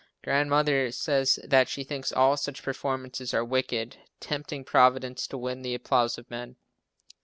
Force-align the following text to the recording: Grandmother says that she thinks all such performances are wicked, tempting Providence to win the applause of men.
Grandmother 0.23 0.91
says 0.91 1.37
that 1.43 1.69
she 1.69 1.83
thinks 1.83 2.11
all 2.11 2.35
such 2.35 2.63
performances 2.63 3.35
are 3.35 3.45
wicked, 3.45 3.97
tempting 4.19 4.63
Providence 4.65 5.27
to 5.27 5.37
win 5.37 5.61
the 5.61 5.75
applause 5.75 6.17
of 6.17 6.27
men. 6.27 6.55